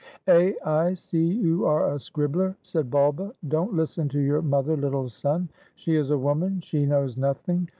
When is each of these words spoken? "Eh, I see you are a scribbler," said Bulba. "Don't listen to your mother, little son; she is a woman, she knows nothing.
"Eh, 0.25 0.53
I 0.65 0.95
see 0.95 1.23
you 1.23 1.67
are 1.67 1.93
a 1.93 1.99
scribbler," 1.99 2.55
said 2.63 2.89
Bulba. 2.89 3.35
"Don't 3.47 3.75
listen 3.75 4.09
to 4.09 4.19
your 4.19 4.41
mother, 4.41 4.75
little 4.75 5.07
son; 5.09 5.47
she 5.75 5.95
is 5.95 6.09
a 6.09 6.17
woman, 6.17 6.59
she 6.59 6.87
knows 6.87 7.17
nothing. 7.17 7.67